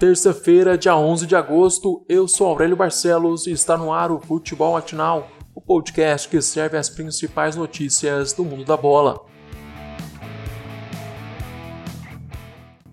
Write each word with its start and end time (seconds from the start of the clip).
Terça-feira, 0.00 0.78
dia 0.78 0.96
11 0.96 1.26
de 1.26 1.36
agosto, 1.36 2.06
eu 2.08 2.26
sou 2.26 2.46
Aurélio 2.46 2.74
Barcelos 2.74 3.46
e 3.46 3.50
está 3.50 3.76
no 3.76 3.92
ar 3.92 4.10
o 4.10 4.18
Futebol 4.18 4.72
Matinal, 4.72 5.28
o 5.54 5.60
podcast 5.60 6.26
que 6.26 6.40
serve 6.40 6.78
as 6.78 6.88
principais 6.88 7.54
notícias 7.54 8.32
do 8.32 8.42
mundo 8.42 8.64
da 8.64 8.78
bola. 8.78 9.20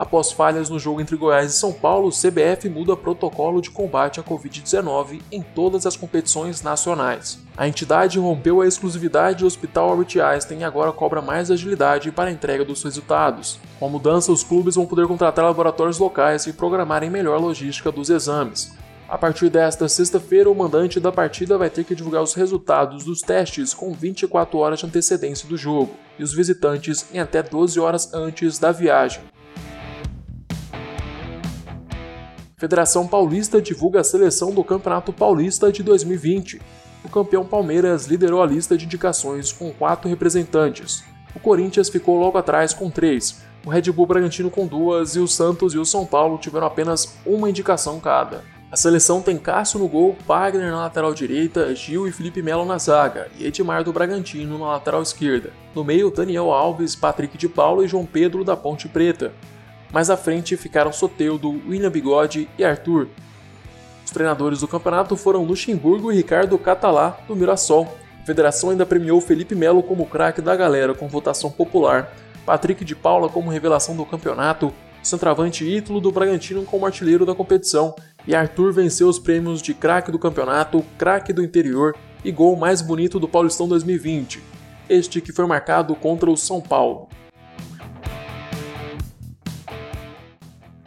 Após 0.00 0.32
falhas 0.32 0.70
no 0.70 0.78
jogo 0.78 1.02
entre 1.02 1.14
Goiás 1.14 1.52
e 1.52 1.58
São 1.58 1.74
Paulo, 1.74 2.08
o 2.08 2.10
CBF 2.10 2.70
muda 2.70 2.96
protocolo 2.96 3.60
de 3.60 3.70
combate 3.70 4.18
à 4.18 4.22
Covid-19 4.22 5.20
em 5.30 5.42
todas 5.42 5.84
as 5.84 5.94
competições 5.94 6.62
nacionais. 6.62 7.38
A 7.54 7.68
entidade 7.68 8.18
rompeu 8.18 8.62
a 8.62 8.66
exclusividade 8.66 9.40
do 9.40 9.46
Hospital 9.46 9.90
Albert 9.90 10.16
Einstein 10.18 10.60
e 10.60 10.64
agora 10.64 10.90
cobra 10.90 11.20
mais 11.20 11.50
agilidade 11.50 12.10
para 12.10 12.30
a 12.30 12.32
entrega 12.32 12.64
dos 12.64 12.82
resultados. 12.82 13.60
Com 13.78 13.84
a 13.84 13.88
mudança, 13.90 14.32
os 14.32 14.42
clubes 14.42 14.76
vão 14.76 14.86
poder 14.86 15.06
contratar 15.06 15.44
laboratórios 15.44 15.98
locais 15.98 16.46
e 16.46 16.54
programarem 16.54 17.10
melhor 17.10 17.34
a 17.34 17.40
logística 17.40 17.92
dos 17.92 18.08
exames. 18.08 18.72
A 19.06 19.18
partir 19.18 19.50
desta 19.50 19.86
sexta-feira, 19.86 20.48
o 20.48 20.54
mandante 20.54 20.98
da 20.98 21.12
partida 21.12 21.58
vai 21.58 21.68
ter 21.68 21.84
que 21.84 21.94
divulgar 21.94 22.22
os 22.22 22.32
resultados 22.32 23.04
dos 23.04 23.20
testes 23.20 23.74
com 23.74 23.92
24 23.92 24.56
horas 24.56 24.78
de 24.78 24.86
antecedência 24.86 25.46
do 25.46 25.58
jogo, 25.58 25.94
e 26.18 26.22
os 26.22 26.32
visitantes 26.32 27.04
em 27.12 27.18
até 27.18 27.42
12 27.42 27.78
horas 27.78 28.14
antes 28.14 28.58
da 28.58 28.72
viagem. 28.72 29.20
Federação 32.60 33.06
Paulista 33.06 33.58
divulga 33.58 34.00
a 34.00 34.04
seleção 34.04 34.52
do 34.52 34.62
Campeonato 34.62 35.14
Paulista 35.14 35.72
de 35.72 35.82
2020. 35.82 36.60
O 37.02 37.08
campeão 37.08 37.42
Palmeiras 37.42 38.04
liderou 38.04 38.42
a 38.42 38.46
lista 38.46 38.76
de 38.76 38.84
indicações 38.84 39.50
com 39.50 39.72
quatro 39.72 40.10
representantes. 40.10 41.02
O 41.34 41.40
Corinthians 41.40 41.88
ficou 41.88 42.18
logo 42.20 42.36
atrás 42.36 42.74
com 42.74 42.90
três, 42.90 43.40
o 43.64 43.70
Red 43.70 43.90
Bull 43.90 44.06
Bragantino 44.06 44.50
com 44.50 44.66
duas 44.66 45.16
e 45.16 45.20
o 45.20 45.26
Santos 45.26 45.72
e 45.72 45.78
o 45.78 45.86
São 45.86 46.04
Paulo 46.04 46.36
tiveram 46.36 46.66
apenas 46.66 47.16
uma 47.24 47.48
indicação 47.48 47.98
cada. 47.98 48.44
A 48.70 48.76
seleção 48.76 49.22
tem 49.22 49.38
Cássio 49.38 49.78
no 49.78 49.88
gol, 49.88 50.14
Wagner 50.26 50.70
na 50.70 50.82
lateral 50.82 51.14
direita, 51.14 51.74
Gil 51.74 52.06
e 52.06 52.12
Felipe 52.12 52.42
Melo 52.42 52.66
na 52.66 52.76
zaga 52.76 53.28
e 53.38 53.46
Edmar 53.46 53.82
do 53.82 53.92
Bragantino 53.92 54.58
na 54.58 54.72
lateral 54.72 55.00
esquerda. 55.00 55.50
No 55.74 55.82
meio, 55.82 56.10
Daniel 56.10 56.52
Alves, 56.52 56.94
Patrick 56.94 57.38
de 57.38 57.48
Paulo 57.48 57.82
e 57.82 57.88
João 57.88 58.04
Pedro 58.04 58.44
da 58.44 58.54
Ponte 58.54 58.86
Preta 58.86 59.32
mais 59.92 60.10
à 60.10 60.16
frente 60.16 60.56
ficaram 60.56 60.92
Soteudo, 60.92 61.50
William 61.68 61.90
Bigode 61.90 62.48
e 62.58 62.64
Arthur. 62.64 63.08
Os 64.04 64.10
treinadores 64.10 64.60
do 64.60 64.68
campeonato 64.68 65.16
foram 65.16 65.44
Luxemburgo 65.44 66.12
e 66.12 66.16
Ricardo 66.16 66.58
Catalá, 66.58 67.18
do 67.28 67.36
Mirassol. 67.36 67.96
A 68.22 68.26
federação 68.26 68.70
ainda 68.70 68.86
premiou 68.86 69.20
Felipe 69.20 69.54
Melo 69.54 69.82
como 69.82 70.06
craque 70.06 70.40
da 70.40 70.54
galera 70.54 70.94
com 70.94 71.08
votação 71.08 71.50
popular, 71.50 72.12
Patrick 72.44 72.84
de 72.84 72.94
Paula 72.94 73.28
como 73.28 73.50
revelação 73.50 73.96
do 73.96 74.04
campeonato, 74.04 74.72
centroavante 75.02 75.64
Ítalo 75.64 76.00
do 76.00 76.12
Bragantino 76.12 76.64
como 76.64 76.86
artilheiro 76.86 77.24
da 77.24 77.34
competição, 77.34 77.94
e 78.26 78.34
Arthur 78.34 78.72
venceu 78.72 79.08
os 79.08 79.18
prêmios 79.18 79.62
de 79.62 79.72
craque 79.72 80.12
do 80.12 80.18
campeonato, 80.18 80.84
craque 80.98 81.32
do 81.32 81.42
interior 81.42 81.96
e 82.24 82.30
gol 82.30 82.56
mais 82.56 82.82
bonito 82.82 83.18
do 83.18 83.28
Paulistão 83.28 83.66
2020, 83.66 84.42
este 84.88 85.20
que 85.20 85.32
foi 85.32 85.46
marcado 85.46 85.94
contra 85.94 86.30
o 86.30 86.36
São 86.36 86.60
Paulo. 86.60 87.08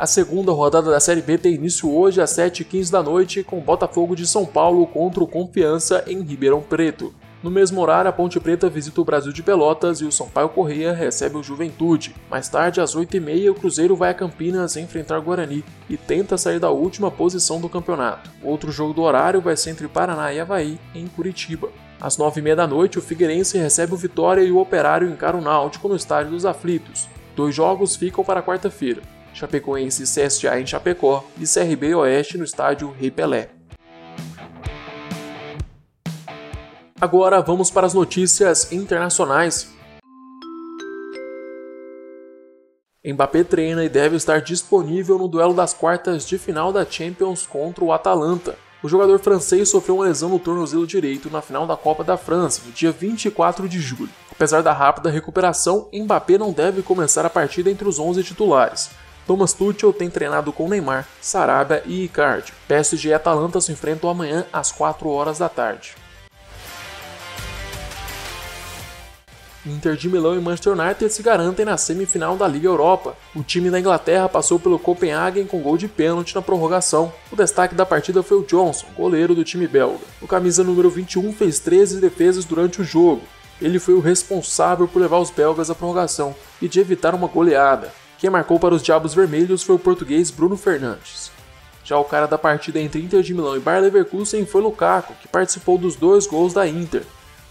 A 0.00 0.06
segunda 0.06 0.50
rodada 0.50 0.90
da 0.90 0.98
Série 0.98 1.20
B 1.20 1.36
tem 1.36 1.56
início 1.56 1.94
hoje 1.94 2.22
às 2.22 2.30
7h15 2.30 2.90
da 2.90 3.02
noite 3.02 3.44
com 3.44 3.60
Botafogo 3.60 4.16
de 4.16 4.26
São 4.26 4.46
Paulo 4.46 4.86
contra 4.86 5.22
o 5.22 5.26
Confiança 5.26 6.02
em 6.06 6.22
Ribeirão 6.22 6.62
Preto. 6.62 7.14
No 7.42 7.50
mesmo 7.50 7.82
horário, 7.82 8.08
a 8.08 8.12
Ponte 8.12 8.40
Preta 8.40 8.70
visita 8.70 8.98
o 8.98 9.04
Brasil 9.04 9.30
de 9.30 9.42
Pelotas 9.42 10.00
e 10.00 10.06
o 10.06 10.10
Sampaio 10.10 10.48
Correia 10.48 10.94
recebe 10.94 11.36
o 11.36 11.42
Juventude. 11.42 12.14
Mais 12.30 12.48
tarde, 12.48 12.80
às 12.80 12.96
8h30, 12.96 13.50
o 13.50 13.54
Cruzeiro 13.54 13.94
vai 13.94 14.08
a 14.08 14.14
Campinas 14.14 14.74
enfrentar 14.74 15.18
o 15.18 15.22
Guarani 15.22 15.62
e 15.86 15.98
tenta 15.98 16.38
sair 16.38 16.58
da 16.58 16.70
última 16.70 17.10
posição 17.10 17.60
do 17.60 17.68
campeonato. 17.68 18.30
Outro 18.42 18.72
jogo 18.72 18.94
do 18.94 19.02
horário 19.02 19.42
vai 19.42 19.54
ser 19.54 19.68
entre 19.68 19.86
Paraná 19.86 20.32
e 20.32 20.40
Havaí, 20.40 20.80
em 20.94 21.06
Curitiba. 21.08 21.68
Às 22.00 22.16
9h30 22.16 22.54
da 22.54 22.66
noite, 22.66 22.98
o 22.98 23.02
Figueirense 23.02 23.58
recebe 23.58 23.92
o 23.92 23.98
Vitória 23.98 24.40
e 24.40 24.50
o 24.50 24.60
Operário 24.60 25.10
encara 25.10 25.36
o 25.36 25.42
Náutico 25.42 25.88
no 25.88 25.96
Estádio 25.96 26.30
dos 26.30 26.46
Aflitos. 26.46 27.06
Dois 27.36 27.54
jogos 27.54 27.96
ficam 27.96 28.24
para 28.24 28.42
quarta-feira. 28.42 29.02
Chapecoense 29.32 30.04
CSA 30.04 30.60
em 30.60 30.66
Chapecó 30.66 31.24
e 31.38 31.44
CRB 31.44 31.94
Oeste 31.94 32.36
no 32.36 32.44
estádio 32.44 32.94
Rei 32.98 33.10
Pelé. 33.10 33.50
Agora 37.00 37.40
vamos 37.40 37.70
para 37.70 37.86
as 37.86 37.94
notícias 37.94 38.70
internacionais. 38.72 39.72
Mbappé 43.02 43.42
treina 43.42 43.82
e 43.82 43.88
deve 43.88 44.16
estar 44.16 44.42
disponível 44.42 45.16
no 45.16 45.26
duelo 45.26 45.54
das 45.54 45.72
quartas 45.72 46.26
de 46.26 46.36
final 46.36 46.70
da 46.70 46.84
Champions 46.84 47.46
contra 47.46 47.82
o 47.82 47.92
Atalanta. 47.92 48.58
O 48.82 48.88
jogador 48.88 49.18
francês 49.18 49.70
sofreu 49.70 49.96
uma 49.96 50.04
lesão 50.04 50.28
no 50.28 50.38
tornozelo 50.38 50.86
direito 50.86 51.30
na 51.30 51.40
final 51.40 51.66
da 51.66 51.76
Copa 51.76 52.04
da 52.04 52.18
França, 52.18 52.62
no 52.66 52.72
dia 52.72 52.92
24 52.92 53.66
de 53.68 53.80
julho. 53.80 54.10
Apesar 54.30 54.62
da 54.62 54.72
rápida 54.72 55.10
recuperação, 55.10 55.88
Mbappé 55.92 56.36
não 56.36 56.52
deve 56.52 56.82
começar 56.82 57.24
a 57.24 57.30
partida 57.30 57.70
entre 57.70 57.88
os 57.88 57.98
11 57.98 58.22
titulares. 58.22 58.90
Thomas 59.30 59.52
Tuchel 59.52 59.92
tem 59.92 60.10
treinado 60.10 60.52
com 60.52 60.68
Neymar, 60.68 61.06
Sarabia 61.20 61.84
e 61.86 62.02
Icardi. 62.02 62.52
PSG 62.66 63.10
e 63.10 63.14
Atalanta 63.14 63.60
se 63.60 63.70
enfrentam 63.70 64.10
amanhã 64.10 64.44
às 64.52 64.72
4 64.72 65.08
horas 65.08 65.38
da 65.38 65.48
tarde. 65.48 65.94
Inter 69.64 69.94
de 69.94 70.08
Milão 70.08 70.34
e 70.34 70.40
Manchester 70.40 70.72
United 70.72 71.12
se 71.12 71.22
garantem 71.22 71.64
na 71.64 71.76
semifinal 71.76 72.36
da 72.36 72.48
Liga 72.48 72.66
Europa. 72.66 73.16
O 73.32 73.44
time 73.44 73.70
da 73.70 73.78
Inglaterra 73.78 74.28
passou 74.28 74.58
pelo 74.58 74.80
Copenhagen 74.80 75.46
com 75.46 75.62
gol 75.62 75.78
de 75.78 75.86
pênalti 75.86 76.34
na 76.34 76.42
prorrogação. 76.42 77.12
O 77.30 77.36
destaque 77.36 77.76
da 77.76 77.86
partida 77.86 78.24
foi 78.24 78.38
o 78.38 78.44
Johnson, 78.44 78.88
goleiro 78.96 79.32
do 79.32 79.44
time 79.44 79.68
belga. 79.68 80.04
O 80.20 80.26
camisa 80.26 80.64
número 80.64 80.90
21 80.90 81.32
fez 81.34 81.60
13 81.60 82.00
defesas 82.00 82.44
durante 82.44 82.80
o 82.80 82.84
jogo. 82.84 83.22
Ele 83.62 83.78
foi 83.78 83.94
o 83.94 84.00
responsável 84.00 84.88
por 84.88 85.00
levar 85.00 85.20
os 85.20 85.30
belgas 85.30 85.70
à 85.70 85.74
prorrogação 85.76 86.34
e 86.60 86.66
de 86.66 86.80
evitar 86.80 87.14
uma 87.14 87.28
goleada. 87.28 87.92
Quem 88.20 88.28
marcou 88.28 88.60
para 88.60 88.74
os 88.74 88.82
Diabos 88.82 89.14
Vermelhos 89.14 89.62
foi 89.62 89.76
o 89.76 89.78
português 89.78 90.30
Bruno 90.30 90.54
Fernandes. 90.54 91.32
Já 91.82 91.96
o 91.98 92.04
cara 92.04 92.26
da 92.26 92.36
partida 92.36 92.78
entre 92.78 93.00
Inter 93.00 93.22
de 93.22 93.32
Milão 93.32 93.56
e 93.56 93.60
Bayer 93.60 93.80
Leverkusen 93.80 94.44
foi 94.44 94.60
Lukaku, 94.60 95.14
que 95.22 95.26
participou 95.26 95.78
dos 95.78 95.96
dois 95.96 96.26
gols 96.26 96.52
da 96.52 96.68
Inter. 96.68 97.02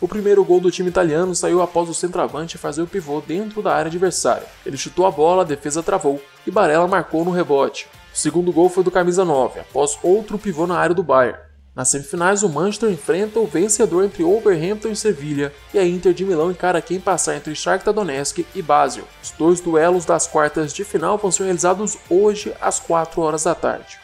O 0.00 0.08
primeiro 0.08 0.42
gol 0.42 0.60
do 0.60 0.70
time 0.70 0.88
italiano 0.88 1.34
saiu 1.34 1.60
após 1.60 1.90
o 1.90 1.94
centroavante 1.94 2.56
fazer 2.56 2.80
o 2.80 2.86
pivô 2.86 3.20
dentro 3.20 3.60
da 3.60 3.74
área 3.74 3.90
adversária. 3.90 4.46
Ele 4.64 4.78
chutou 4.78 5.04
a 5.04 5.10
bola, 5.10 5.42
a 5.42 5.46
defesa 5.46 5.82
travou 5.82 6.18
e 6.46 6.50
Barella 6.50 6.88
marcou 6.88 7.26
no 7.26 7.30
rebote. 7.30 7.86
O 8.14 8.16
segundo 8.16 8.50
gol 8.50 8.70
foi 8.70 8.82
do 8.82 8.90
camisa 8.90 9.22
9, 9.22 9.60
após 9.60 9.98
outro 10.02 10.38
pivô 10.38 10.66
na 10.66 10.78
área 10.78 10.94
do 10.94 11.02
Bayern. 11.02 11.38
Nas 11.74 11.88
semifinais, 11.88 12.44
o 12.44 12.48
Manchester 12.48 12.88
enfrenta 12.88 13.40
o 13.40 13.48
vencedor 13.48 14.04
entre 14.04 14.22
Wolverhampton 14.22 14.90
e 14.90 14.96
Sevilha, 14.96 15.52
e 15.72 15.78
a 15.78 15.84
Inter 15.84 16.14
de 16.14 16.24
Milão 16.24 16.52
encara 16.52 16.80
quem 16.80 17.00
passar 17.00 17.34
entre 17.34 17.52
Shakhtar 17.52 17.92
Donetsk 17.92 18.46
e 18.54 18.62
Basel. 18.62 19.04
Os 19.20 19.32
dois 19.32 19.60
duelos 19.60 20.04
das 20.04 20.24
quartas 20.24 20.72
de 20.72 20.84
final 20.84 21.18
vão 21.18 21.32
ser 21.32 21.44
realizados 21.44 21.98
hoje 22.08 22.54
às 22.60 22.78
4 22.78 23.20
horas 23.20 23.42
da 23.42 23.56
tarde. 23.56 23.98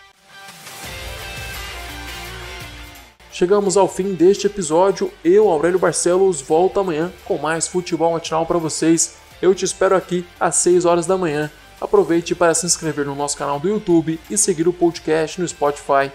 Chegamos 3.30 3.76
ao 3.76 3.86
fim 3.86 4.14
deste 4.14 4.48
episódio. 4.48 5.08
Eu, 5.24 5.48
Aurélio 5.48 5.78
Barcelos, 5.78 6.40
volto 6.42 6.80
amanhã 6.80 7.12
com 7.24 7.38
mais 7.38 7.68
futebol 7.68 8.12
matinal 8.12 8.44
para 8.44 8.58
vocês. 8.58 9.14
Eu 9.40 9.54
te 9.54 9.64
espero 9.64 9.94
aqui 9.94 10.26
às 10.40 10.56
6 10.56 10.84
horas 10.84 11.06
da 11.06 11.16
manhã. 11.16 11.48
Aproveite 11.80 12.34
para 12.34 12.52
se 12.52 12.66
inscrever 12.66 13.06
no 13.06 13.14
nosso 13.14 13.38
canal 13.38 13.60
do 13.60 13.68
YouTube 13.68 14.20
e 14.28 14.36
seguir 14.36 14.66
o 14.66 14.72
podcast 14.72 15.40
no 15.40 15.46
Spotify 15.46 16.10